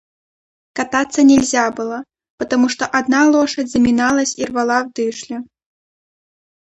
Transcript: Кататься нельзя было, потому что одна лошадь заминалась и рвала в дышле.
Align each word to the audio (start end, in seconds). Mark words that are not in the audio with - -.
Кататься 0.73 1.21
нельзя 1.21 1.69
было, 1.71 2.03
потому 2.37 2.69
что 2.69 2.87
одна 2.87 3.29
лошадь 3.29 3.69
заминалась 3.69 4.35
и 4.39 4.43
рвала 4.45 4.83
в 4.83 4.91
дышле. 4.93 5.43